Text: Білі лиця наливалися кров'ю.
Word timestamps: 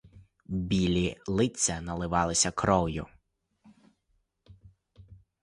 Білі 0.47 1.17
лиця 1.27 1.81
наливалися 1.81 2.51
кров'ю. 2.51 3.07